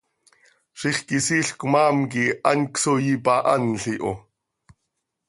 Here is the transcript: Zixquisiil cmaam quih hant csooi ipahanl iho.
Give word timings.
Zixquisiil 0.79 1.47
cmaam 1.59 1.97
quih 2.11 2.33
hant 2.47 2.69
csooi 2.81 3.05
ipahanl 3.15 3.81
iho. 3.93 4.11